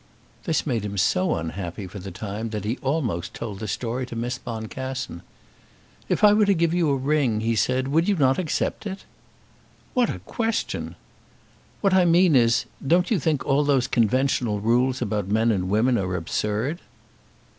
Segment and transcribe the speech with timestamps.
[0.45, 4.15] This made him so unhappy for the time that he almost told the story to
[4.15, 5.21] Miss Boncassen.
[6.09, 9.03] "If I were to give you a ring," he said, "would not you accept it?"
[9.93, 10.95] "What a question!"
[11.81, 15.99] "What I mean is, don't you think all those conventional rules about men and women
[15.99, 16.79] are absurd?"